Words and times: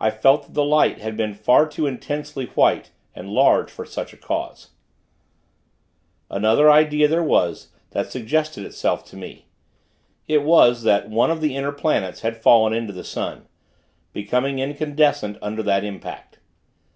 I 0.00 0.10
felt 0.10 0.46
that 0.46 0.54
the 0.54 0.64
light 0.64 0.98
had 0.98 1.16
been 1.16 1.32
far 1.32 1.64
too 1.68 1.86
intensely 1.86 2.46
white, 2.46 2.90
and 3.14 3.28
large, 3.30 3.70
for 3.70 3.86
such 3.86 4.12
a 4.12 4.16
cause. 4.16 4.70
Another 6.28 6.68
idea 6.68 7.06
there 7.06 7.22
was, 7.22 7.68
that 7.92 8.10
suggested 8.10 8.64
itself 8.64 9.04
to 9.04 9.16
me. 9.16 9.46
It 10.26 10.42
was, 10.42 10.82
that 10.82 11.08
one 11.08 11.30
of 11.30 11.40
the 11.40 11.54
inner 11.54 11.70
planets 11.70 12.22
had 12.22 12.42
fallen 12.42 12.72
into 12.72 12.92
the 12.92 13.04
sun 13.04 13.46
becoming 14.12 14.58
incandescent, 14.58 15.38
under 15.40 15.62
that 15.62 15.84
impact. 15.84 16.40